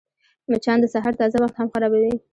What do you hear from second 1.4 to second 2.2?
وخت هم خرابوي